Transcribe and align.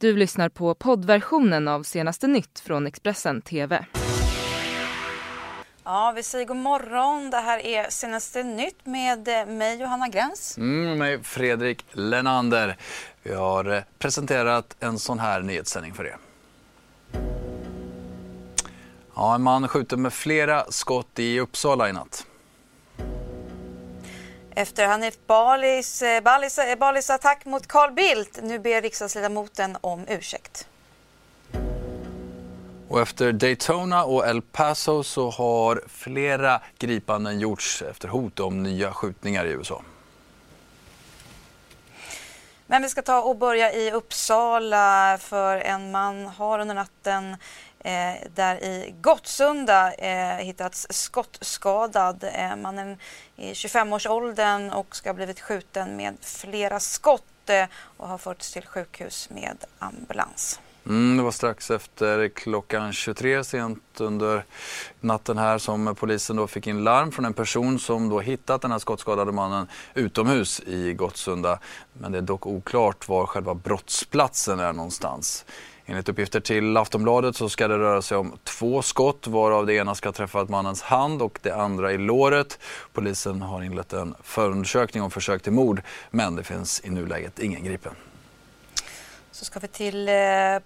Du 0.00 0.16
lyssnar 0.16 0.48
på 0.48 0.74
poddversionen 0.74 1.68
av 1.68 1.82
senaste 1.82 2.26
nytt 2.26 2.60
från 2.60 2.86
Expressen 2.86 3.42
TV. 3.42 3.84
Ja, 5.84 6.12
vi 6.16 6.22
säger 6.22 6.46
god 6.46 6.56
morgon. 6.56 7.30
Det 7.30 7.36
här 7.36 7.66
är 7.66 7.90
senaste 7.90 8.42
nytt 8.42 8.86
med 8.86 9.28
eh, 9.28 9.46
mig 9.46 9.80
Johanna 9.80 10.08
Gräns. 10.08 10.58
Mm, 10.58 10.98
mig 10.98 11.22
Fredrik 11.22 11.84
Lenander. 11.92 12.76
Vi 13.22 13.34
har 13.34 13.72
eh, 13.76 13.82
presenterat 13.98 14.76
en 14.80 14.98
sån 14.98 15.18
här 15.18 15.40
nyhetssändning 15.40 15.94
för 15.94 16.04
er. 16.06 16.16
Ja, 19.14 19.34
en 19.34 19.42
man 19.42 19.68
skjuter 19.68 19.96
med 19.96 20.12
flera 20.12 20.64
skott 20.70 21.18
i 21.18 21.40
Uppsala 21.40 21.88
i 21.88 21.92
natt. 21.92 22.26
Efter 24.54 24.86
Hanif 24.86 25.14
Balis, 25.26 26.02
eh, 26.02 26.22
Balis, 26.22 26.58
Balis 26.78 27.10
attack 27.10 27.44
mot 27.44 27.66
Carl 27.66 27.92
Bildt. 27.92 28.38
Nu 28.42 28.58
ber 28.58 28.82
riksdagsledamoten 28.82 29.76
om 29.80 30.04
ursäkt. 30.08 30.66
Och 32.88 33.00
efter 33.00 33.32
Daytona 33.32 34.04
och 34.04 34.26
El 34.26 34.42
Paso 34.42 35.02
så 35.02 35.30
har 35.30 35.82
flera 35.88 36.60
gripanden 36.78 37.40
gjorts 37.40 37.82
efter 37.82 38.08
hot 38.08 38.40
om 38.40 38.62
nya 38.62 38.92
skjutningar 38.92 39.44
i 39.44 39.50
USA. 39.50 39.82
Men 42.66 42.82
vi 42.82 42.88
ska 42.88 43.02
ta 43.02 43.20
och 43.20 43.36
börja 43.36 43.72
i 43.72 43.92
Uppsala 43.92 45.18
för 45.20 45.56
en 45.56 45.90
man 45.90 46.26
har 46.26 46.58
under 46.58 46.74
natten 46.74 47.36
eh, 47.84 48.28
där 48.34 48.64
i 48.64 48.94
Gottsunda 49.00 49.92
eh, 49.92 50.36
hittats 50.36 50.86
skottskadad. 50.90 52.24
Eh, 52.34 52.56
mannen 52.56 52.96
är 53.36 53.50
i 53.50 53.52
25-årsåldern 53.52 54.70
och 54.70 54.96
ska 54.96 55.08
ha 55.08 55.14
blivit 55.14 55.40
skjuten 55.40 55.96
med 55.96 56.16
flera 56.20 56.80
skott 56.80 57.22
eh, 57.46 57.64
och 57.96 58.08
har 58.08 58.18
förts 58.18 58.52
till 58.52 58.66
sjukhus 58.66 59.30
med 59.30 59.64
ambulans. 59.78 60.60
Mm, 60.86 61.16
det 61.16 61.22
var 61.22 61.30
strax 61.30 61.70
efter 61.70 62.28
klockan 62.28 62.92
23 62.92 63.44
sent 63.44 64.00
under 64.00 64.44
natten 65.00 65.38
här 65.38 65.58
som 65.58 65.94
polisen 65.98 66.36
då 66.36 66.46
fick 66.46 66.66
in 66.66 66.84
larm 66.84 67.12
från 67.12 67.24
en 67.24 67.32
person 67.32 67.78
som 67.78 68.08
då 68.08 68.20
hittat 68.20 68.62
den 68.62 68.70
här 68.70 68.78
skottskadade 68.78 69.32
mannen 69.32 69.66
utomhus 69.94 70.60
i 70.60 70.92
Gottsunda. 70.92 71.58
Men 71.92 72.12
det 72.12 72.18
är 72.18 72.22
dock 72.22 72.46
oklart 72.46 73.08
var 73.08 73.26
själva 73.26 73.54
brottsplatsen 73.54 74.60
är 74.60 74.72
någonstans. 74.72 75.44
Enligt 75.90 76.08
uppgifter 76.08 76.40
till 76.40 76.76
Aftonbladet 76.76 77.36
så 77.36 77.48
ska 77.48 77.68
det 77.68 77.78
röra 77.78 78.02
sig 78.02 78.16
om 78.16 78.32
två 78.44 78.82
skott 78.82 79.26
varav 79.26 79.66
det 79.66 79.74
ena 79.74 79.94
ska 79.94 80.08
ha 80.08 80.12
träffat 80.12 80.48
mannens 80.48 80.82
hand 80.82 81.22
och 81.22 81.38
det 81.42 81.52
andra 81.52 81.92
i 81.92 81.98
låret. 81.98 82.58
Polisen 82.92 83.42
har 83.42 83.62
inlett 83.62 83.92
en 83.92 84.14
förundersökning 84.22 85.02
om 85.02 85.10
försök 85.10 85.42
till 85.42 85.52
mord 85.52 85.82
men 86.10 86.36
det 86.36 86.44
finns 86.44 86.80
i 86.84 86.90
nuläget 86.90 87.38
ingen 87.38 87.64
gripen. 87.64 87.92
Så 89.32 89.44
ska 89.44 89.60
vi 89.60 89.68
till 89.68 90.08
eh, 90.08 90.14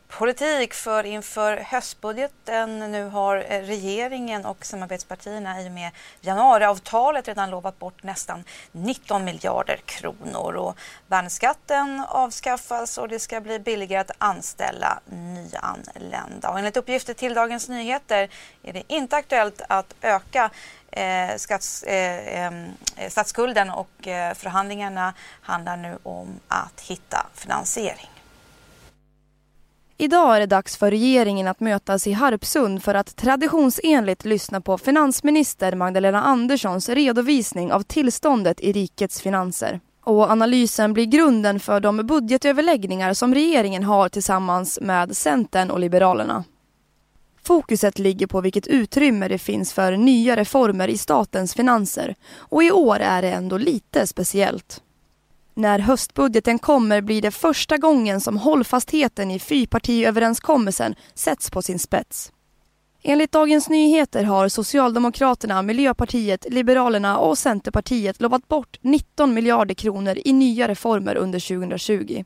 politik 0.09 0.75
för 0.75 1.05
inför 1.05 1.57
höstbudgeten. 1.57 2.79
Nu 2.79 3.05
har 3.05 3.37
eh, 3.49 3.61
regeringen 3.61 4.45
och 4.45 4.65
samarbetspartierna 4.67 5.63
i 5.63 5.69
och 5.69 5.73
med 5.73 5.91
januariavtalet 6.21 7.29
redan 7.29 7.51
lovat 7.51 7.79
bort 7.79 8.03
nästan 8.03 8.45
19 8.73 9.25
miljarder 9.25 9.77
kronor. 9.77 10.55
Och 10.55 10.77
värnskatten 11.07 12.05
avskaffas 12.09 12.99
och 12.99 13.09
det 13.09 13.19
ska 13.19 13.41
bli 13.41 13.59
billigare 13.59 14.01
att 14.01 14.11
anställa 14.19 15.01
nyanlända. 15.07 16.51
Och 16.51 16.59
enligt 16.59 16.77
uppgifter 16.77 17.15
till 17.15 17.35
Dagens 17.35 17.69
Nyheter 17.69 18.29
är 18.63 18.73
det 18.73 18.83
inte 18.87 19.17
aktuellt 19.17 19.63
att 19.69 19.95
öka 20.01 20.51
eh, 20.91 21.37
skatts, 21.37 21.83
eh, 21.83 22.47
eh, 22.47 22.53
statsskulden 23.09 23.71
och 23.71 24.09
eh, 24.09 24.35
förhandlingarna 24.35 25.15
handlar 25.41 25.77
nu 25.77 25.99
om 26.03 26.41
att 26.49 26.81
hitta 26.81 27.27
finansiering. 27.35 28.14
Idag 29.99 30.37
är 30.37 30.41
det 30.41 30.47
dags 30.47 30.77
för 30.77 30.91
regeringen 30.91 31.49
att 31.49 31.61
mötas 31.61 32.07
i 32.07 32.13
Harpsund 32.13 32.83
för 32.83 32.95
att 32.95 33.17
traditionsenligt 33.17 34.25
lyssna 34.25 34.61
på 34.61 34.79
finansminister 34.79 35.75
Magdalena 35.75 36.23
Anderssons 36.23 36.89
redovisning 36.89 37.73
av 37.73 37.83
tillståndet 37.83 38.61
i 38.61 38.73
rikets 38.73 39.21
finanser. 39.21 39.81
Och 40.05 40.31
analysen 40.31 40.93
blir 40.93 41.05
grunden 41.05 41.61
för 41.61 41.81
de 41.81 41.97
budgetöverläggningar 41.97 43.15
som 43.15 43.35
regeringen 43.35 43.85
har 43.85 44.09
tillsammans 44.09 44.79
med 44.83 45.17
Centern 45.17 45.71
och 45.71 45.81
Liberalerna. 45.81 46.45
Fokuset 47.43 47.99
ligger 47.99 48.27
på 48.27 48.41
vilket 48.41 48.67
utrymme 48.67 49.29
det 49.29 49.39
finns 49.39 49.73
för 49.73 49.97
nya 49.97 50.37
reformer 50.37 50.89
i 50.89 50.99
statens 50.99 51.55
finanser 51.55 52.15
och 52.37 52.65
i 52.65 52.71
år 52.71 53.01
är 53.01 53.23
det 53.23 53.31
ändå 53.31 53.59
lite 53.59 54.07
speciellt. 54.07 54.81
När 55.57 55.79
höstbudgeten 55.79 56.59
kommer 56.59 57.01
blir 57.01 57.23
det 57.23 57.31
första 57.31 57.77
gången 57.77 58.21
som 58.21 58.37
hållfastheten 58.37 59.31
i 59.31 59.39
fyrpartiöverenskommelsen 59.39 60.95
sätts 61.15 61.51
på 61.51 61.63
sin 61.63 61.79
spets. 61.79 62.33
Enligt 63.03 63.33
Dagens 63.33 63.69
Nyheter 63.69 64.25
har 64.25 64.49
Socialdemokraterna, 64.49 65.63
Miljöpartiet, 65.63 66.47
Liberalerna 66.51 67.19
och 67.19 67.39
Centerpartiet 67.39 68.21
lovat 68.21 68.49
bort 68.49 68.79
19 68.81 69.35
miljarder 69.35 69.75
kronor 69.75 70.19
i 70.25 70.33
nya 70.33 70.69
reformer 70.69 71.17
under 71.17 71.41
2020. 71.41 72.25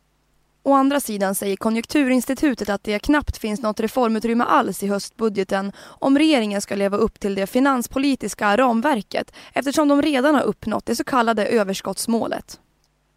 Å 0.62 0.72
andra 0.72 1.00
sidan 1.00 1.34
säger 1.34 1.56
Konjunkturinstitutet 1.56 2.69
att 2.69 2.84
det 2.84 2.99
knappt 2.99 3.37
finns 3.37 3.62
något 3.62 3.81
reformutrymme 3.81 4.44
alls 4.44 4.83
i 4.83 4.87
höstbudgeten 4.87 5.72
om 5.84 6.19
regeringen 6.19 6.61
ska 6.61 6.75
leva 6.75 6.97
upp 6.97 7.21
till 7.21 7.34
det 7.34 7.47
finanspolitiska 7.47 8.56
ramverket 8.56 9.33
eftersom 9.53 9.88
de 9.88 10.03
redan 10.03 10.34
har 10.34 10.43
uppnått 10.43 10.87
det 10.87 10.97
så 10.97 11.05
kallade 11.05 11.47
överskottsmålet. 11.47 12.61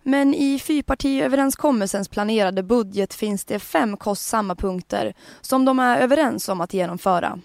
Men 0.03 0.33
i 0.33 0.59
fyrpartiöverenskommelsens 0.59 2.09
planerade 2.09 2.63
budget 2.63 3.13
finns 3.13 3.45
det 3.45 3.59
fem 3.59 3.97
kostsamma 3.97 4.55
punkter 4.55 5.13
som 5.41 5.65
de 5.65 5.79
är 5.79 6.01
överens 6.01 6.49
om 6.49 6.61
att 6.61 6.73
genomföra. 6.73 7.39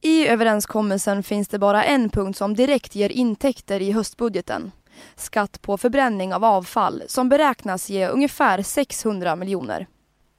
I 0.00 0.28
överenskommelsen 0.28 1.22
finns 1.22 1.48
det 1.48 1.58
bara 1.58 1.84
en 1.84 2.10
punkt 2.10 2.36
som 2.36 2.54
direkt 2.54 2.94
ger 2.94 3.12
intäkter 3.12 3.82
i 3.82 3.92
höstbudgeten. 3.92 4.72
Skatt 5.16 5.62
på 5.62 5.78
förbränning 5.78 6.34
av 6.34 6.44
avfall 6.44 7.02
som 7.06 7.28
beräknas 7.28 7.90
ge 7.90 8.08
ungefär 8.08 8.62
600 8.62 9.36
miljoner. 9.36 9.86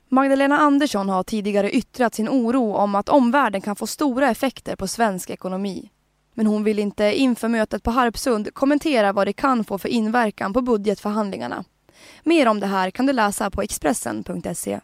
Magdalena 0.10 0.58
Andersson 0.58 1.10
har 1.10 1.24
tidigare 1.24 1.72
yttrat 1.72 2.16
sin 2.16 2.30
oro 2.30 2.76
om 2.76 2.96
att 2.96 3.10
omvärlden 3.10 3.62
kan 3.62 3.76
få 3.76 3.88
stora 3.88 4.30
effekter 4.30 4.76
på 4.76 4.88
svensk 4.88 5.30
ekonomi. 5.30 5.90
Men 6.34 6.48
hon 6.48 6.64
vill 6.64 6.80
inte 6.80 7.14
inför 7.14 7.48
mötet 7.48 7.84
på 7.84 7.92
Harpsund 7.92 8.54
kommentera 8.54 9.14
vad 9.14 9.28
det 9.28 9.34
kan 9.34 9.64
få 9.64 9.78
för 9.78 9.90
inverkan 9.90 10.54
på 10.54 10.62
budgetförhandlingarna. 10.62 11.64
Mer 12.24 12.48
om 12.48 12.60
det 12.60 12.68
här 12.68 12.92
kan 12.92 13.06
du 13.06 13.14
läsa 13.14 13.50
på 13.50 13.62
Expressen.se. 13.62 14.80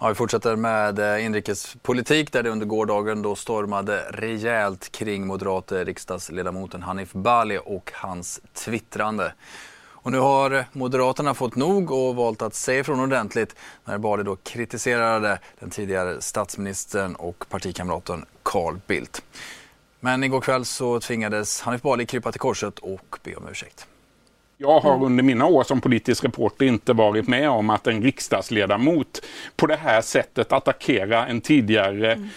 Ja, 0.00 0.08
vi 0.08 0.14
fortsätter 0.14 0.56
med 0.56 0.98
eh, 0.98 1.24
inrikespolitik 1.24 2.32
där 2.32 2.42
det 2.42 2.50
under 2.50 2.66
gårdagen 2.66 3.22
då 3.22 3.34
stormade 3.34 4.04
rejält 4.10 4.92
kring 4.92 5.26
moderate 5.26 5.84
riksdagsledamoten 5.84 6.82
Hanif 6.82 7.12
Bali 7.12 7.58
och 7.64 7.92
hans 7.94 8.40
twittrande. 8.54 9.32
Och 10.08 10.12
nu 10.12 10.18
har 10.18 10.64
Moderaterna 10.72 11.34
fått 11.34 11.56
nog 11.56 11.90
och 11.90 12.16
valt 12.16 12.42
att 12.42 12.54
säga 12.54 12.80
ifrån 12.80 13.00
ordentligt 13.00 13.56
när 13.84 13.98
Bali 13.98 14.22
då 14.22 14.36
kritiserade 14.36 15.38
den 15.60 15.70
tidigare 15.70 16.20
statsministern 16.20 17.14
och 17.14 17.44
partikamraten 17.48 18.24
Carl 18.48 18.80
Bildt. 18.86 19.22
Men 20.00 20.24
igår 20.24 20.40
kväll 20.40 20.64
så 20.64 21.00
tvingades 21.00 21.60
Hanif 21.60 21.82
Bali 21.82 22.06
krypa 22.06 22.32
till 22.32 22.40
korset 22.40 22.78
och 22.78 23.16
be 23.22 23.34
om 23.34 23.48
ursäkt. 23.50 23.86
Jag 24.56 24.80
har 24.80 25.04
under 25.04 25.24
mina 25.24 25.46
år 25.46 25.64
som 25.64 25.80
politisk 25.80 26.24
reporter 26.24 26.66
inte 26.66 26.92
varit 26.92 27.28
med 27.28 27.50
om 27.50 27.70
att 27.70 27.86
en 27.86 28.02
riksdagsledamot 28.02 29.20
på 29.56 29.66
det 29.66 29.76
här 29.76 30.00
sättet 30.00 30.52
attackerar 30.52 31.26
en 31.26 31.40
tidigare 31.40 32.12
mm. 32.12 32.28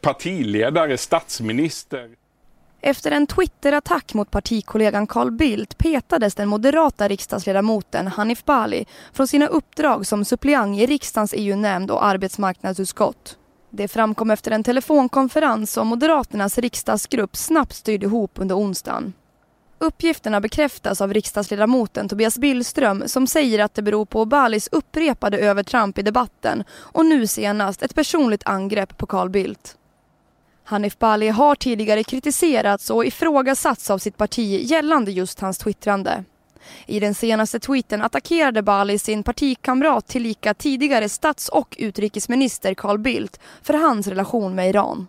partiledare, 0.00 0.98
statsminister. 0.98 2.10
Efter 2.80 3.10
en 3.10 3.26
Twitter-attack 3.26 4.14
mot 4.14 4.30
partikollegan 4.30 5.06
Carl 5.06 5.30
Bildt 5.30 5.78
petades 5.78 6.34
den 6.34 6.48
moderata 6.48 7.08
riksdagsledamoten 7.08 8.06
Hanif 8.06 8.44
Bali 8.44 8.86
från 9.12 9.28
sina 9.28 9.46
uppdrag 9.46 10.06
som 10.06 10.24
suppleant 10.24 10.78
i 10.78 10.86
riksdagens 10.86 11.34
EU-nämnd 11.36 11.90
och 11.90 12.04
arbetsmarknadsutskott. 12.04 13.38
Det 13.76 13.88
framkom 13.88 14.30
efter 14.30 14.50
en 14.50 14.64
telefonkonferens 14.64 15.72
som 15.72 15.88
Moderaternas 15.88 16.58
riksdagsgrupp 16.58 17.36
snabbt 17.36 17.74
styrde 17.74 18.06
ihop 18.06 18.32
under 18.34 18.58
onsdagen. 18.58 19.12
Uppgifterna 19.78 20.40
bekräftas 20.40 21.00
av 21.00 21.14
riksdagsledamoten 21.14 22.08
Tobias 22.08 22.38
Billström 22.38 23.02
som 23.06 23.26
säger 23.26 23.58
att 23.58 23.74
det 23.74 23.82
beror 23.82 24.04
på 24.04 24.24
Balis 24.24 24.68
upprepade 24.72 25.38
övertramp 25.38 25.98
i 25.98 26.02
debatten 26.02 26.64
och 26.72 27.06
nu 27.06 27.26
senast 27.26 27.82
ett 27.82 27.94
personligt 27.94 28.46
angrepp 28.46 28.98
på 28.98 29.06
Carl 29.06 29.30
Bildt. 29.30 29.76
Hanif 30.64 30.98
Bali 30.98 31.28
har 31.28 31.54
tidigare 31.54 32.04
kritiserats 32.04 32.90
och 32.90 33.06
ifrågasatts 33.06 33.90
av 33.90 33.98
sitt 33.98 34.16
parti 34.16 34.70
gällande 34.70 35.12
just 35.12 35.40
hans 35.40 35.58
twittrande. 35.58 36.24
I 36.86 37.00
den 37.00 37.14
senaste 37.14 37.60
tweeten 37.60 38.02
attackerade 38.02 38.62
Bali 38.62 38.98
sin 38.98 39.22
partikamrat 39.22 40.06
tillika 40.06 40.54
tidigare 40.54 41.08
stats 41.08 41.48
och 41.48 41.76
utrikesminister 41.78 42.74
Carl 42.74 42.98
Bildt 42.98 43.40
för 43.62 43.74
hans 43.74 44.06
relation 44.06 44.54
med 44.54 44.68
Iran. 44.68 45.06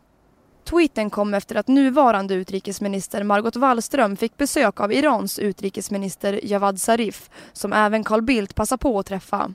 Tweeten 0.63 1.09
kom 1.09 1.33
efter 1.33 1.55
att 1.55 1.67
nuvarande 1.67 2.33
utrikesminister 2.33 3.23
Margot 3.23 3.55
Wallström 3.55 4.17
fick 4.17 4.37
besök 4.37 4.79
av 4.79 4.93
Irans 4.93 5.39
utrikesminister 5.39 6.39
Javad 6.43 6.81
Zarif 6.81 7.29
som 7.53 7.73
även 7.73 8.03
Carl 8.03 8.21
Bildt 8.21 8.55
passade 8.55 8.81
på 8.81 8.99
att 8.99 9.05
träffa. 9.05 9.53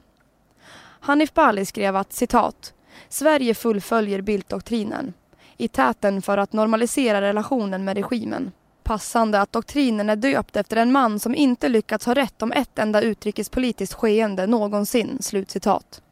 Hanif 1.00 1.34
Bali 1.34 1.64
skrev 1.64 1.96
att 1.96 2.12
citat 2.12 2.74
Sverige 3.08 3.54
fullföljer 3.54 4.20
Bildt-doktrinen 4.20 5.12
i 5.56 5.68
täten 5.68 6.22
för 6.22 6.38
att 6.38 6.52
normalisera 6.52 7.20
relationen 7.20 7.84
med 7.84 7.96
regimen. 7.96 8.52
Passande 8.90 9.40
att 9.40 9.52
doktrinen 9.52 10.10
är 10.10 10.16
döpt 10.16 10.56
efter 10.56 10.76
en 10.76 10.92
man 10.92 11.20
som 11.20 11.34
inte 11.34 11.68
lyckats 11.68 12.06
ha 12.06 12.14
rätt 12.14 12.42
om 12.42 12.52
ett 12.52 12.78
enda 12.78 13.00
utrikespolitiskt 13.00 13.94
skeende 13.94 14.46
någonsin." 14.46 15.18
Slutcitat. 15.20 16.02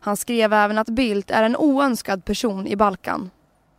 Han 0.00 0.16
skrev 0.16 0.52
även 0.52 0.78
att 0.78 0.88
Bildt 0.88 1.30
är 1.30 1.42
en 1.42 1.56
oönskad 1.56 2.24
person 2.24 2.66
i 2.66 2.76
Balkan. 2.76 3.30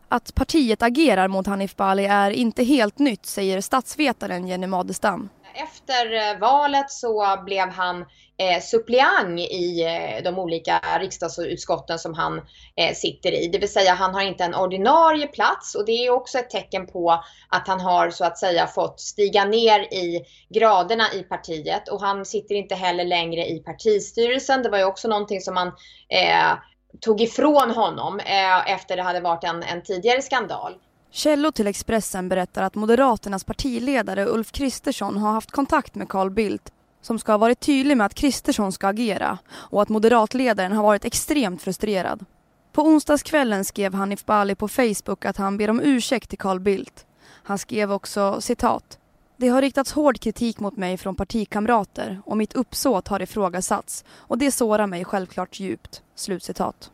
Att 0.08 0.34
partiet 0.34 0.82
agerar 0.82 1.28
mot 1.28 1.46
Hanif 1.46 1.76
Bali 1.76 2.04
är 2.04 2.30
inte 2.30 2.64
helt 2.64 2.98
nytt, 2.98 3.26
säger 3.26 3.60
statsvetaren 3.60 4.48
Jenny 4.48 4.66
Madestam. 4.66 5.28
Efter 5.54 6.32
eh, 6.32 6.38
valet 6.38 6.90
så 6.90 7.42
blev 7.44 7.68
han 7.68 8.04
eh, 8.36 8.60
suppleant 8.62 9.40
i 9.40 9.82
eh, 9.82 10.22
de 10.24 10.38
olika 10.38 10.80
riksdagsutskotten 11.00 11.98
som 11.98 12.14
han 12.14 12.40
eh, 12.76 12.94
sitter 12.94 13.32
i. 13.32 13.48
Det 13.48 13.58
vill 13.58 13.72
säga 13.72 13.94
han 13.94 14.14
har 14.14 14.22
inte 14.22 14.44
en 14.44 14.54
ordinarie 14.54 15.26
plats 15.26 15.74
och 15.74 15.86
det 15.86 15.92
är 15.92 16.10
också 16.10 16.38
ett 16.38 16.50
tecken 16.50 16.86
på 16.86 17.24
att 17.48 17.68
han 17.68 17.80
har 17.80 18.10
så 18.10 18.24
att 18.24 18.38
säga 18.38 18.66
fått 18.66 19.00
stiga 19.00 19.44
ner 19.44 19.80
i 19.80 20.24
graderna 20.48 21.12
i 21.12 21.22
partiet 21.22 21.88
och 21.88 22.00
han 22.00 22.24
sitter 22.24 22.54
inte 22.54 22.74
heller 22.74 23.04
längre 23.04 23.46
i 23.46 23.58
partistyrelsen. 23.58 24.62
Det 24.62 24.70
var 24.70 24.78
ju 24.78 24.84
också 24.84 25.08
någonting 25.08 25.40
som 25.40 25.54
man 25.54 25.68
eh, 26.08 26.58
tog 27.00 27.20
ifrån 27.20 27.70
honom 27.70 28.20
eh, 28.20 28.72
efter 28.72 28.96
det 28.96 29.02
hade 29.02 29.20
varit 29.20 29.44
en, 29.44 29.62
en 29.62 29.82
tidigare 29.82 30.22
skandal. 30.22 30.74
Källor 31.10 31.50
till 31.50 31.66
Expressen 31.66 32.28
berättar 32.28 32.62
att 32.62 32.74
Moderaternas 32.74 33.44
partiledare 33.44 34.26
Ulf 34.26 34.52
Kristersson 34.52 35.16
har 35.16 35.32
haft 35.32 35.50
kontakt 35.50 35.94
med 35.94 36.08
Carl 36.08 36.30
Bildt 36.30 36.72
som 37.04 37.18
ska 37.18 37.32
ha 37.32 37.38
varit 37.38 37.60
tydlig 37.60 37.96
med 37.96 38.06
att 38.06 38.14
Kristersson 38.14 38.72
ska 38.72 38.88
agera 38.88 39.38
och 39.52 39.82
att 39.82 39.88
moderatledaren 39.88 40.72
har 40.72 40.82
varit 40.82 41.04
extremt 41.04 41.62
frustrerad. 41.62 42.24
På 42.72 42.82
onsdagskvällen 42.82 43.64
skrev 43.64 43.94
Hanif 43.94 44.24
Bali 44.24 44.54
på 44.54 44.68
Facebook 44.68 45.24
att 45.24 45.36
han 45.36 45.56
ber 45.56 45.70
om 45.70 45.80
ursäkt 45.80 46.30
till 46.30 46.38
Carl 46.38 46.60
Bildt. 46.60 47.06
Han 47.26 47.58
skrev 47.58 47.92
också 47.92 48.40
citat. 48.40 48.98
Det 49.36 49.48
har 49.48 49.62
riktats 49.62 49.92
hård 49.92 50.20
kritik 50.20 50.60
mot 50.60 50.76
mig 50.76 50.96
från 50.96 51.14
partikamrater 51.14 52.22
och 52.24 52.36
mitt 52.36 52.52
uppsåt 52.52 53.08
har 53.08 53.22
ifrågasatts 53.22 54.04
och 54.10 54.38
det 54.38 54.50
sårar 54.50 54.86
mig 54.86 55.04
självklart 55.04 55.60
djupt. 55.60 56.02
Slutcitat. 56.14 56.90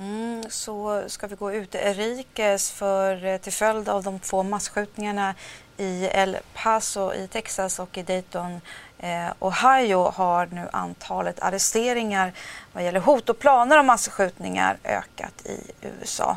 Mm, 0.00 0.44
så 0.48 1.04
ska 1.06 1.26
vi 1.26 1.36
gå 1.36 1.52
utrikes 1.52 2.70
för 2.70 3.24
eh, 3.24 3.36
till 3.36 3.52
följd 3.52 3.88
av 3.88 4.02
de 4.02 4.18
två 4.18 4.42
massskjutningarna 4.42 5.34
i 5.76 6.08
El 6.12 6.36
Paso 6.54 7.14
i 7.14 7.28
Texas 7.28 7.78
och 7.78 7.98
i 7.98 8.02
Dayton, 8.02 8.60
eh, 8.98 9.32
Ohio 9.38 10.10
har 10.10 10.46
nu 10.46 10.68
antalet 10.72 11.40
arresteringar 11.40 12.32
vad 12.72 12.84
gäller 12.84 13.00
hot 13.00 13.28
och 13.28 13.38
planer 13.38 13.78
om 13.78 13.86
massskjutningar 13.86 14.78
ökat 14.84 15.46
i 15.46 15.70
USA. 15.82 16.36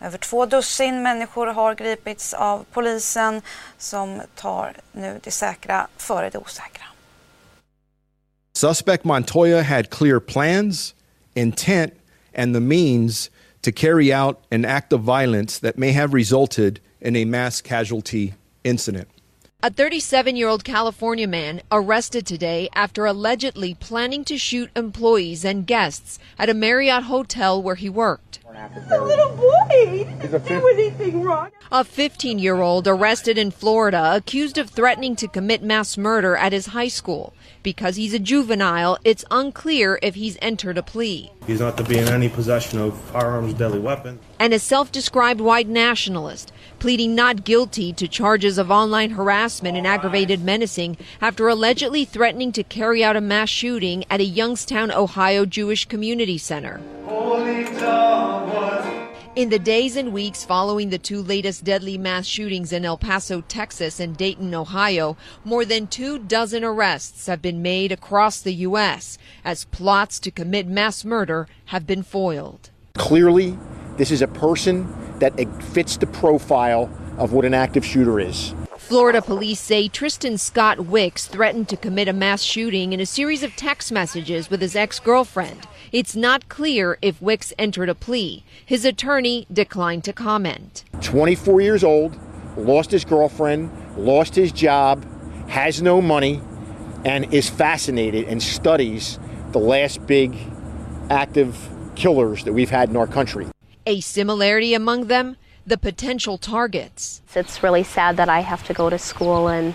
Över 0.00 0.18
två 0.18 0.46
dussin 0.46 1.02
människor 1.02 1.46
har 1.46 1.74
gripits 1.74 2.34
av 2.34 2.64
polisen 2.72 3.42
som 3.78 4.22
tar 4.34 4.72
nu 4.92 5.20
det 5.22 5.30
säkra 5.30 5.86
före 5.96 6.30
det 6.30 6.38
osäkra. 6.38 6.84
Suspect 8.56 9.04
Montoya 9.04 9.62
had 9.62 9.90
clear 9.90 10.20
plans, 10.20 10.94
intent 11.34 12.01
and 12.34 12.54
the 12.54 12.60
means 12.60 13.30
to 13.62 13.72
carry 13.72 14.12
out 14.12 14.44
an 14.50 14.64
act 14.64 14.92
of 14.92 15.02
violence 15.02 15.58
that 15.58 15.78
may 15.78 15.92
have 15.92 16.12
resulted 16.12 16.80
in 17.00 17.16
a 17.16 17.24
mass 17.24 17.60
casualty 17.60 18.34
incident. 18.64 19.08
A 19.64 19.70
37 19.70 20.34
year 20.34 20.48
old 20.48 20.64
California 20.64 21.28
man 21.28 21.62
arrested 21.70 22.26
today 22.26 22.68
after 22.74 23.06
allegedly 23.06 23.74
planning 23.74 24.24
to 24.24 24.36
shoot 24.36 24.70
employees 24.74 25.44
and 25.44 25.66
guests 25.66 26.18
at 26.36 26.48
a 26.48 26.54
Marriott 26.54 27.04
hotel 27.04 27.62
where 27.62 27.76
he 27.76 27.88
worked. 27.88 28.40
A 28.54 29.00
little 29.00 29.34
boy. 29.36 29.52
He 29.70 30.04
didn't 30.04 30.46
do 30.46 30.68
anything 30.68 31.22
wrong. 31.22 31.50
A 31.70 31.84
15 31.84 32.38
year 32.38 32.60
old 32.60 32.86
arrested 32.86 33.38
in 33.38 33.50
Florida 33.50 34.14
accused 34.14 34.58
of 34.58 34.68
threatening 34.68 35.16
to 35.16 35.28
commit 35.28 35.62
mass 35.62 35.96
murder 35.96 36.36
at 36.36 36.52
his 36.52 36.66
high 36.66 36.88
school. 36.88 37.32
Because 37.62 37.96
he's 37.96 38.12
a 38.12 38.18
juvenile, 38.18 38.98
it's 39.04 39.24
unclear 39.30 39.98
if 40.02 40.16
he's 40.16 40.36
entered 40.42 40.76
a 40.76 40.82
plea. 40.82 41.32
He's 41.46 41.60
not 41.60 41.76
to 41.78 41.84
be 41.84 41.96
in 41.96 42.08
any 42.08 42.28
possession 42.28 42.78
of 42.78 42.98
firearms, 42.98 43.54
deadly 43.54 43.78
weapons. 43.78 44.20
And 44.38 44.52
a 44.52 44.58
self 44.58 44.92
described 44.92 45.40
white 45.40 45.68
nationalist, 45.68 46.52
pleading 46.78 47.14
not 47.14 47.44
guilty 47.44 47.92
to 47.94 48.08
charges 48.08 48.58
of 48.58 48.70
online 48.70 49.10
harassment 49.10 49.76
and 49.78 49.86
aggravated 49.86 50.42
menacing 50.44 50.98
after 51.20 51.48
allegedly 51.48 52.04
threatening 52.04 52.52
to 52.52 52.64
carry 52.64 53.02
out 53.02 53.16
a 53.16 53.20
mass 53.20 53.48
shooting 53.48 54.04
at 54.10 54.20
a 54.20 54.24
Youngstown, 54.24 54.90
Ohio 54.90 55.46
Jewish 55.46 55.86
Community 55.86 56.36
Center. 56.38 56.80
In 59.34 59.48
the 59.48 59.58
days 59.58 59.96
and 59.96 60.12
weeks 60.12 60.44
following 60.44 60.90
the 60.90 60.98
two 60.98 61.22
latest 61.22 61.64
deadly 61.64 61.96
mass 61.96 62.26
shootings 62.26 62.70
in 62.70 62.84
El 62.84 62.98
Paso, 62.98 63.40
Texas 63.40 63.98
and 63.98 64.14
Dayton, 64.14 64.54
Ohio, 64.54 65.16
more 65.42 65.64
than 65.64 65.86
two 65.86 66.18
dozen 66.18 66.62
arrests 66.62 67.28
have 67.28 67.40
been 67.40 67.62
made 67.62 67.92
across 67.92 68.42
the 68.42 68.52
U.S. 68.52 69.16
as 69.42 69.64
plots 69.64 70.20
to 70.20 70.30
commit 70.30 70.66
mass 70.66 71.02
murder 71.02 71.48
have 71.66 71.86
been 71.86 72.02
foiled. 72.02 72.68
Clearly, 72.92 73.56
this 73.96 74.10
is 74.10 74.20
a 74.20 74.28
person 74.28 74.86
that 75.18 75.32
fits 75.62 75.96
the 75.96 76.06
profile 76.06 76.90
of 77.16 77.32
what 77.32 77.46
an 77.46 77.54
active 77.54 77.86
shooter 77.86 78.20
is. 78.20 78.54
Florida 78.92 79.22
police 79.22 79.58
say 79.58 79.88
Tristan 79.88 80.36
Scott 80.36 80.80
Wicks 80.80 81.26
threatened 81.26 81.66
to 81.70 81.78
commit 81.78 82.08
a 82.08 82.12
mass 82.12 82.42
shooting 82.42 82.92
in 82.92 83.00
a 83.00 83.06
series 83.06 83.42
of 83.42 83.56
text 83.56 83.90
messages 83.90 84.50
with 84.50 84.60
his 84.60 84.76
ex 84.76 85.00
girlfriend. 85.00 85.66
It's 85.92 86.14
not 86.14 86.50
clear 86.50 86.98
if 87.00 87.22
Wicks 87.22 87.54
entered 87.58 87.88
a 87.88 87.94
plea. 87.94 88.44
His 88.66 88.84
attorney 88.84 89.46
declined 89.50 90.04
to 90.04 90.12
comment. 90.12 90.84
24 91.00 91.62
years 91.62 91.82
old, 91.82 92.18
lost 92.58 92.90
his 92.90 93.06
girlfriend, 93.06 93.70
lost 93.96 94.34
his 94.34 94.52
job, 94.52 95.06
has 95.48 95.80
no 95.80 96.02
money, 96.02 96.42
and 97.06 97.32
is 97.32 97.48
fascinated 97.48 98.28
and 98.28 98.42
studies 98.42 99.18
the 99.52 99.58
last 99.58 100.06
big 100.06 100.36
active 101.08 101.56
killers 101.94 102.44
that 102.44 102.52
we've 102.52 102.68
had 102.68 102.90
in 102.90 102.98
our 102.98 103.06
country. 103.06 103.46
A 103.86 104.00
similarity 104.00 104.74
among 104.74 105.06
them 105.06 105.38
the 105.66 105.78
potential 105.78 106.38
targets. 106.38 107.22
It's 107.34 107.62
really 107.62 107.84
sad 107.84 108.16
that 108.16 108.28
I 108.28 108.40
have 108.40 108.64
to 108.64 108.74
go 108.74 108.90
to 108.90 108.98
school 108.98 109.48
and 109.48 109.74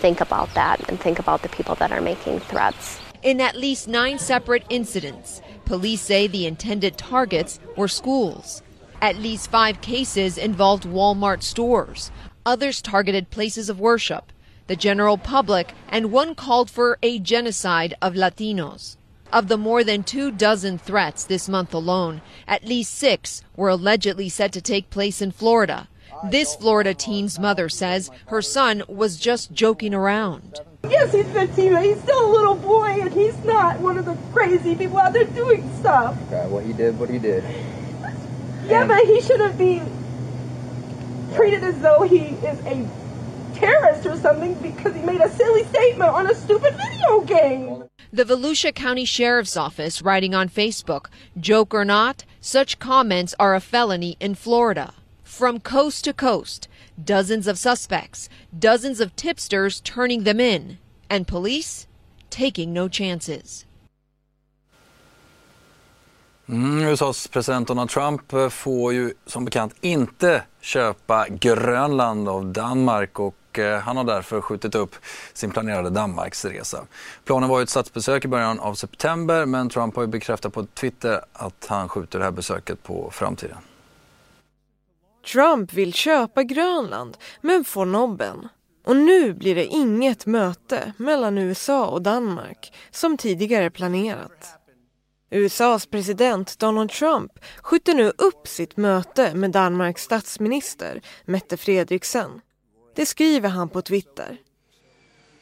think 0.00 0.20
about 0.20 0.52
that 0.54 0.88
and 0.88 0.98
think 0.98 1.18
about 1.18 1.42
the 1.42 1.48
people 1.48 1.74
that 1.76 1.92
are 1.92 2.00
making 2.00 2.40
threats. 2.40 3.00
In 3.22 3.40
at 3.40 3.56
least 3.56 3.88
nine 3.88 4.18
separate 4.18 4.64
incidents, 4.68 5.40
police 5.64 6.02
say 6.02 6.26
the 6.26 6.46
intended 6.46 6.96
targets 6.96 7.58
were 7.76 7.88
schools. 7.88 8.62
At 9.00 9.16
least 9.16 9.50
five 9.50 9.80
cases 9.80 10.38
involved 10.38 10.84
Walmart 10.84 11.42
stores. 11.42 12.10
Others 12.46 12.82
targeted 12.82 13.30
places 13.30 13.68
of 13.68 13.80
worship, 13.80 14.32
the 14.66 14.76
general 14.76 15.18
public, 15.18 15.72
and 15.88 16.12
one 16.12 16.34
called 16.34 16.70
for 16.70 16.98
a 17.02 17.18
genocide 17.18 17.94
of 18.00 18.14
Latinos. 18.14 18.96
Of 19.32 19.48
the 19.48 19.56
more 19.56 19.82
than 19.82 20.04
two 20.04 20.30
dozen 20.30 20.78
threats 20.78 21.24
this 21.24 21.48
month 21.48 21.74
alone, 21.74 22.20
at 22.46 22.64
least 22.64 22.94
six 22.94 23.42
were 23.56 23.68
allegedly 23.68 24.28
set 24.28 24.52
to 24.52 24.60
take 24.60 24.90
place 24.90 25.20
in 25.20 25.32
Florida. 25.32 25.88
This 26.30 26.54
Florida 26.54 26.94
teen's 26.94 27.38
mother 27.38 27.68
says 27.68 28.10
her 28.26 28.40
son 28.40 28.82
was 28.88 29.16
just 29.16 29.52
joking 29.52 29.92
around. 29.92 30.60
Yes, 30.88 31.12
he's 31.12 31.26
15. 31.26 31.76
He's 31.82 32.00
still 32.00 32.26
a 32.26 32.30
little 32.30 32.54
boy, 32.54 32.98
and 33.00 33.12
he's 33.12 33.36
not 33.44 33.80
one 33.80 33.98
of 33.98 34.04
the 34.04 34.16
crazy 34.32 34.74
people 34.76 34.98
out 34.98 35.12
there 35.12 35.24
doing 35.24 35.68
stuff. 35.80 36.16
Okay, 36.28 36.46
what 36.48 36.64
he 36.64 36.72
did, 36.72 36.98
what 36.98 37.10
he 37.10 37.18
did. 37.18 37.42
Yeah, 38.66 38.80
and 38.80 38.88
but 38.88 39.04
he 39.04 39.20
shouldn't 39.20 39.58
be 39.58 39.82
treated 41.34 41.64
as 41.64 41.78
though 41.80 42.02
he 42.02 42.18
is 42.18 42.58
a 42.66 42.88
terrorist 43.54 44.06
or 44.06 44.16
something 44.16 44.54
because 44.54 44.94
he 44.94 45.02
made 45.02 45.20
a 45.20 45.30
silly 45.30 45.64
statement 45.64 46.10
on 46.10 46.30
a 46.30 46.34
stupid 46.34 46.74
video 46.74 47.20
game. 47.22 47.84
The 48.14 48.24
Volusia 48.24 48.72
County 48.72 49.04
Sheriff's 49.04 49.56
Office 49.56 50.00
writing 50.00 50.36
on 50.36 50.48
Facebook, 50.48 51.06
joke 51.36 51.74
or 51.74 51.84
not, 51.84 52.24
such 52.40 52.78
comments 52.78 53.34
are 53.40 53.56
a 53.56 53.60
felony 53.60 54.16
in 54.20 54.36
Florida. 54.36 54.94
From 55.24 55.58
coast 55.58 56.04
to 56.04 56.12
coast, 56.12 56.68
dozens 57.04 57.48
of 57.48 57.58
suspects, 57.58 58.28
dozens 58.56 59.00
of 59.00 59.16
tipsters 59.16 59.80
turning 59.80 60.22
them 60.22 60.38
in, 60.38 60.78
and 61.10 61.26
police 61.26 61.88
taking 62.30 62.72
no 62.72 62.86
chances. 62.86 63.66
Mm, 66.48 66.82
USAs 66.82 67.26
president 67.26 67.68
Donald 67.68 67.90
Trump 67.90 68.32
eh, 68.32 68.48
får 68.48 68.92
ju 68.92 69.12
som 69.26 69.44
bekant 69.44 69.74
inte 69.80 70.42
köpa 70.60 71.26
Grönland 71.28 72.28
av 72.28 72.52
Danmark 72.52 73.18
och 73.20 73.34
Eh, 73.58 73.78
han 73.78 73.96
har 73.96 74.04
därför 74.04 74.40
skjutit 74.40 74.74
upp 74.74 74.96
sin 75.32 75.50
planerade 75.50 75.90
Danmarksresa. 75.90 76.86
Planen 77.24 77.48
var 77.48 77.62
ett 77.62 77.70
statsbesök 77.70 78.24
i 78.24 78.28
början 78.28 78.60
av 78.60 78.74
september 78.74 79.46
men 79.46 79.68
Trump 79.68 79.96
har 79.96 80.02
ju 80.02 80.08
bekräftat 80.08 80.52
på 80.52 80.66
Twitter 80.66 81.20
att 81.32 81.66
han 81.68 81.88
skjuter 81.88 82.18
det 82.18 82.24
här 82.24 82.32
besöket 82.32 82.82
på 82.82 83.10
framtiden. 83.12 83.58
Trump 85.32 85.72
vill 85.72 85.92
köpa 85.92 86.42
Grönland 86.42 87.16
men 87.40 87.64
får 87.64 87.86
nobben. 87.86 88.48
Och 88.84 88.96
nu 88.96 89.32
blir 89.32 89.54
det 89.54 89.66
inget 89.66 90.26
möte 90.26 90.92
mellan 90.96 91.38
USA 91.38 91.86
och 91.86 92.02
Danmark 92.02 92.72
som 92.90 93.16
tidigare 93.16 93.70
planerat. 93.70 94.58
USAs 95.30 95.86
president 95.86 96.58
Donald 96.58 96.90
Trump 96.90 97.32
skjuter 97.62 97.94
nu 97.94 98.12
upp 98.18 98.48
sitt 98.48 98.76
möte 98.76 99.34
med 99.34 99.50
Danmarks 99.50 100.02
statsminister 100.02 101.00
Mette 101.24 101.56
Frederiksen. 101.56 102.40
Det 102.94 103.06
skriver 103.06 103.48
han 103.48 103.68
på 103.68 103.82
Twitter. 103.82 104.38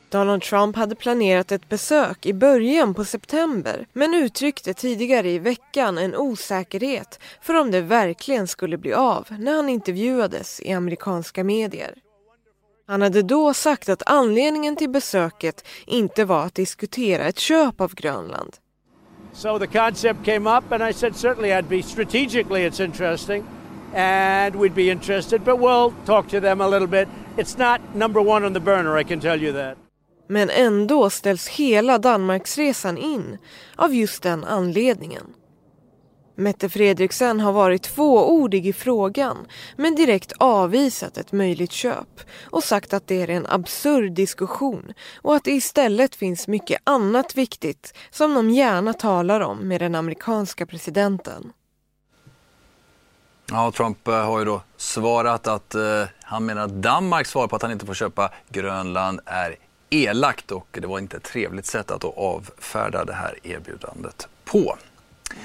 Donald 0.08 0.42
Trump 0.42 0.76
hade 0.76 0.94
planerat 0.94 1.52
ett 1.52 1.68
besök 1.68 2.26
i 2.26 2.34
början 2.34 2.94
på 2.94 3.04
september 3.04 3.86
men 3.92 4.14
uttryckte 4.14 4.74
tidigare 4.74 5.30
i 5.30 5.38
veckan 5.38 5.98
en 5.98 6.16
osäkerhet 6.16 7.18
för 7.42 7.54
om 7.54 7.70
det 7.70 7.80
verkligen 7.80 8.48
skulle 8.48 8.78
bli 8.78 8.92
av 8.92 9.26
när 9.38 9.56
han 9.56 9.68
intervjuades 9.68 10.60
i 10.60 10.72
amerikanska 10.72 11.44
medier. 11.44 11.94
Han 12.86 13.02
hade 13.02 13.22
då 13.22 13.54
sagt 13.54 13.88
att 13.88 14.02
anledningen 14.06 14.76
till 14.76 14.90
besöket 14.90 15.64
inte 15.86 16.24
var 16.24 16.44
att 16.44 16.54
diskutera 16.54 17.24
ett 17.24 17.38
köp 17.38 17.80
av 17.80 17.94
Grönland. 17.94 18.56
So 19.32 19.58
the 19.58 19.66
concept 19.66 20.24
came 20.24 20.58
up 20.58 20.72
and 20.72 20.82
I 20.90 20.92
said 20.92 21.16
certainly 21.16 21.50
I'd 21.50 21.68
be 21.68 21.82
strategically 21.82 22.68
it's 22.68 22.84
interesting 22.84 23.44
and 23.94 24.54
we'd 24.54 24.74
be 24.74 24.90
interested 24.90 25.40
but 25.44 25.58
we'll 25.58 25.92
talk 26.04 26.28
to 26.28 26.40
them 26.40 26.60
a 26.60 26.68
little 26.68 26.88
bit. 26.88 27.08
It's 27.36 27.58
not 27.58 27.80
number 27.94 28.20
one 28.20 28.46
on 28.46 28.54
the 28.54 28.60
burner 28.60 29.00
I 29.00 29.04
can 29.04 29.20
tell 29.20 29.42
you 29.42 29.52
that. 29.52 29.78
Men 30.28 30.50
ändå 30.50 31.10
ställs 31.10 31.48
hela 31.48 31.98
Danmarksresan 31.98 32.98
in 32.98 33.38
av 33.76 33.94
just 33.94 34.22
den 34.22 34.44
anledningen. 34.44 35.34
Mette 36.34 36.68
Fredriksen 36.68 37.40
har 37.40 37.52
varit 37.52 37.82
tvåordig 37.82 38.66
i 38.66 38.72
frågan 38.72 39.36
men 39.76 39.94
direkt 39.94 40.32
avvisat 40.38 41.18
ett 41.18 41.32
möjligt 41.32 41.72
köp 41.72 42.20
och 42.50 42.64
sagt 42.64 42.92
att 42.92 43.06
det 43.06 43.22
är 43.22 43.30
en 43.30 43.46
absurd 43.46 44.12
diskussion 44.12 44.92
och 45.22 45.34
att 45.34 45.44
det 45.44 45.52
istället 45.52 46.14
finns 46.14 46.48
mycket 46.48 46.80
annat 46.84 47.34
viktigt 47.34 47.94
som 48.10 48.34
de 48.34 48.50
gärna 48.50 48.92
talar 48.92 49.40
om 49.40 49.68
med 49.68 49.80
den 49.80 49.94
amerikanska 49.94 50.66
presidenten. 50.66 51.52
Ja, 53.52 53.72
Trump 53.72 54.08
eh, 54.08 54.14
har 54.14 54.38
ju 54.38 54.44
då 54.44 54.62
svarat 54.76 55.46
att 55.46 55.74
eh, 55.74 56.04
han 56.22 56.44
menar 56.44 56.62
att 56.62 56.70
Danmarks 56.70 57.30
svar 57.30 57.48
på 57.48 57.56
att 57.56 57.62
han 57.62 57.72
inte 57.72 57.86
får 57.86 57.94
köpa 57.94 58.30
Grönland 58.48 59.20
är 59.26 59.56
elakt 59.90 60.50
och 60.50 60.78
det 60.80 60.86
var 60.86 60.98
inte 60.98 61.16
ett 61.16 61.22
trevligt 61.22 61.66
sätt 61.66 61.90
att 61.90 62.04
avfärda 62.04 63.04
det 63.04 63.12
här 63.12 63.38
erbjudandet 63.42 64.28
på. 64.44 64.76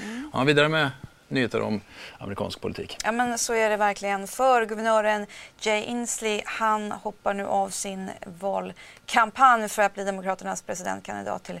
Mm. 0.02 0.30
Ja, 0.32 0.44
vidare 0.44 0.68
med 0.68 0.90
nyheter 1.28 1.60
om 1.60 1.80
amerikansk 2.18 2.60
politik. 2.60 2.96
Ja 3.04 3.12
men 3.12 3.38
så 3.38 3.54
är 3.54 3.70
det 3.70 3.76
verkligen. 3.76 4.26
För 4.26 4.66
guvernören 4.66 5.26
Jay 5.60 5.82
Inslee, 5.82 6.42
han 6.46 6.92
hoppar 6.92 7.34
nu 7.34 7.46
av 7.46 7.68
sin 7.68 8.10
valkampanj 8.40 9.68
för 9.68 9.82
att 9.82 9.94
bli 9.94 10.04
Demokraternas 10.04 10.62
presidentkandidat 10.62 11.44
till 11.44 11.60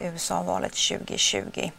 USA-valet 0.00 0.72
2020. 0.72 1.70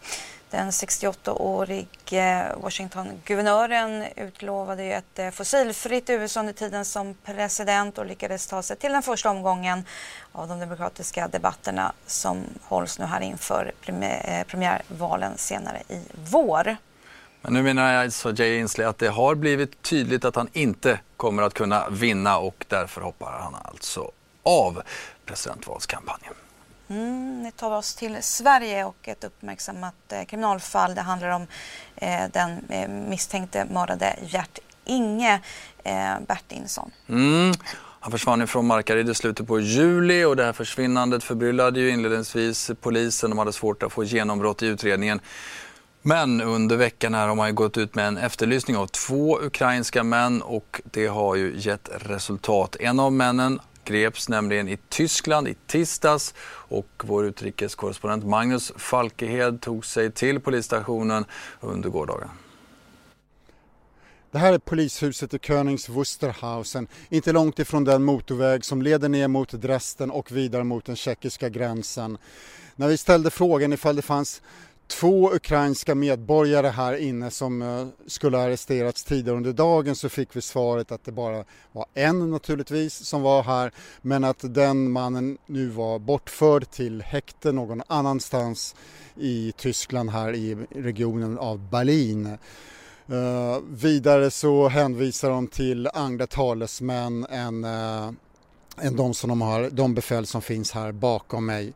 Den 0.51 0.69
68-årige 0.69 1.87
eh, 2.11 2.57
Washington-guvernören 2.61 4.05
utlovade 4.15 4.83
ju 4.83 4.93
ett 4.93 5.19
eh, 5.19 5.31
fossilfritt 5.31 6.09
USA 6.09 6.39
under 6.39 6.53
tiden 6.53 6.85
som 6.85 7.15
president 7.25 7.97
och 7.97 8.05
lyckades 8.05 8.47
ta 8.47 8.61
sig 8.61 8.77
till 8.77 8.91
den 8.91 9.01
första 9.01 9.29
omgången 9.29 9.83
av 10.31 10.47
de 10.47 10.59
demokratiska 10.59 11.27
debatterna 11.27 11.93
som 12.05 12.43
hålls 12.63 12.99
nu 12.99 13.05
här 13.05 13.21
inför 13.21 13.73
eh, 13.85 14.43
premiärvalen 14.47 15.37
senare 15.37 15.81
i 15.87 16.01
vår. 16.31 16.77
Men 17.41 17.53
nu 17.53 17.63
menar 17.63 17.93
jag, 17.93 18.03
alltså 18.03 18.33
Jay 18.33 18.57
Inslee 18.57 18.87
att 18.87 18.97
det 18.97 19.07
har 19.07 19.35
blivit 19.35 19.81
tydligt 19.81 20.25
att 20.25 20.35
han 20.35 20.49
inte 20.53 20.99
kommer 21.17 21.43
att 21.43 21.53
kunna 21.53 21.89
vinna 21.89 22.37
och 22.37 22.65
därför 22.67 23.01
hoppar 23.01 23.31
han 23.31 23.55
alltså 23.55 24.11
av 24.43 24.81
presidentvalskampanjen. 25.25 26.33
Mm, 26.89 27.43
nu 27.43 27.51
tar 27.51 27.69
vi 27.69 27.75
oss 27.75 27.95
till 27.95 28.17
Sverige 28.21 28.85
och 28.85 29.07
ett 29.07 29.23
uppmärksammat 29.23 29.95
eh, 30.09 30.25
kriminalfall. 30.25 30.95
Det 30.95 31.01
handlar 31.01 31.29
om 31.29 31.47
eh, 31.95 32.23
den 32.31 32.69
eh, 32.69 32.89
misstänkte 32.89 33.65
mördade 33.65 34.15
Gert 34.27 34.59
Inge 34.85 35.41
eh, 35.83 36.19
Bertinsson. 36.27 36.91
Mm. 37.09 37.53
Han 37.99 38.11
försvann 38.11 38.47
från 38.47 38.67
Markaryd 38.67 39.09
i 39.09 39.15
slutet 39.15 39.47
på 39.47 39.59
juli 39.59 40.23
och 40.23 40.35
det 40.35 40.43
här 40.43 40.53
försvinnandet 40.53 41.23
förbryllade 41.23 41.79
ju 41.79 41.89
inledningsvis 41.89 42.71
polisen. 42.81 43.29
De 43.29 43.39
hade 43.39 43.53
svårt 43.53 43.83
att 43.83 43.91
få 43.91 44.03
genombrott 44.03 44.63
i 44.63 44.65
utredningen. 44.65 45.19
Men 46.01 46.41
under 46.41 46.75
veckan 46.75 47.13
här 47.13 47.27
har 47.27 47.35
man 47.35 47.55
gått 47.55 47.77
ut 47.77 47.95
med 47.95 48.07
en 48.07 48.17
efterlysning 48.17 48.77
av 48.77 48.87
två 48.87 49.39
ukrainska 49.41 50.03
män 50.03 50.41
och 50.41 50.81
det 50.83 51.07
har 51.07 51.35
ju 51.35 51.53
gett 51.57 51.89
resultat. 51.95 52.75
En 52.79 52.99
av 52.99 53.13
männen 53.13 53.59
greps 53.89 54.29
nämligen 54.29 54.67
i 54.67 54.77
Tyskland 54.89 55.47
i 55.47 55.55
tisdags 55.67 56.33
och 56.51 57.03
vår 57.03 57.25
utrikeskorrespondent 57.25 58.25
Magnus 58.25 58.71
Falkehed 58.75 59.61
tog 59.61 59.85
sig 59.85 60.11
till 60.11 60.39
polisstationen 60.39 61.25
under 61.59 61.89
gårdagen. 61.89 62.29
Det 64.31 64.37
här 64.37 64.53
är 64.53 64.57
polishuset 64.57 65.33
i 65.33 65.39
Königs 65.39 65.89
Wusterhausen, 65.89 66.87
inte 67.09 67.31
långt 67.31 67.59
ifrån 67.59 67.83
den 67.83 68.03
motorväg 68.03 68.65
som 68.65 68.81
leder 68.81 69.09
ner 69.09 69.27
mot 69.27 69.51
Dresden 69.51 70.11
och 70.11 70.31
vidare 70.31 70.63
mot 70.63 70.85
den 70.85 70.95
tjeckiska 70.95 71.49
gränsen. 71.49 72.17
När 72.75 72.87
vi 72.87 72.97
ställde 72.97 73.31
frågan 73.31 73.73
ifall 73.73 73.95
det 73.95 74.01
fanns 74.01 74.41
två 74.89 75.33
ukrainska 75.33 75.95
medborgare 75.95 76.67
här 76.67 76.93
inne 76.93 77.31
som 77.31 77.61
eh, 77.61 77.87
skulle 78.07 78.37
ha 78.37 78.43
arresterats 78.43 79.03
tidigare 79.03 79.37
under 79.37 79.53
dagen 79.53 79.95
så 79.95 80.09
fick 80.09 80.35
vi 80.35 80.41
svaret 80.41 80.91
att 80.91 81.05
det 81.05 81.11
bara 81.11 81.43
var 81.71 81.85
en 81.93 82.31
naturligtvis 82.31 82.93
som 82.93 83.21
var 83.21 83.43
här 83.43 83.71
men 84.01 84.23
att 84.23 84.37
den 84.41 84.91
mannen 84.91 85.37
nu 85.45 85.67
var 85.67 85.99
bortförd 85.99 86.71
till 86.71 87.01
häkte 87.01 87.51
någon 87.51 87.81
annanstans 87.87 88.75
i 89.15 89.53
Tyskland 89.57 90.09
här 90.09 90.35
i 90.35 90.57
regionen 90.75 91.37
av 91.37 91.69
Berlin. 91.69 92.37
Uh, 93.11 93.59
vidare 93.69 94.31
så 94.31 94.67
hänvisar 94.67 95.29
de 95.29 95.47
till 95.47 95.89
andra 95.93 96.27
talesmän 96.27 97.25
än, 97.29 97.65
uh, 97.65 98.11
än 98.81 98.95
de, 98.95 99.13
som 99.13 99.29
de, 99.29 99.41
har, 99.41 99.69
de 99.69 99.93
befäl 99.93 100.25
som 100.25 100.41
finns 100.41 100.71
här 100.71 100.91
bakom 100.91 101.45
mig. 101.45 101.73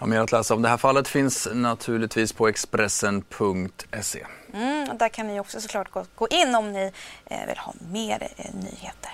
Ja, 0.00 0.06
mer 0.06 0.20
att 0.20 0.32
läsa 0.32 0.54
om 0.54 0.62
det 0.62 0.68
här 0.68 0.76
fallet 0.76 1.08
finns 1.08 1.48
naturligtvis 1.54 2.32
på 2.32 2.48
Expressen.se. 2.48 4.26
Mm, 4.54 4.98
där 4.98 5.08
kan 5.08 5.26
ni 5.26 5.40
också 5.40 5.60
såklart 5.60 5.90
gå, 5.90 6.04
gå 6.14 6.28
in 6.30 6.54
om 6.54 6.72
ni 6.72 6.92
eh, 7.26 7.46
vill 7.48 7.58
ha 7.58 7.74
mer 7.92 8.28
eh, 8.36 8.54
nyheter. 8.54 9.10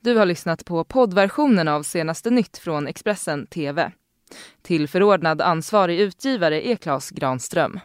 Du 0.00 0.16
har 0.16 0.26
lyssnat 0.26 0.64
på 0.64 0.84
poddversionen 0.84 1.68
av 1.68 1.82
senaste 1.82 2.30
nytt 2.30 2.58
från 2.58 2.86
Expressen 2.86 3.46
TV. 3.46 3.92
Till 4.62 4.88
förordnad 4.88 5.40
ansvarig 5.40 6.00
utgivare 6.00 6.68
är 6.68 6.76
Klas 6.76 7.10
Granström. 7.10 7.80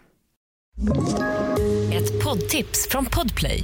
Ett 1.94 2.24
poddtips 2.24 2.88
från 2.90 3.06
Podplay. 3.06 3.64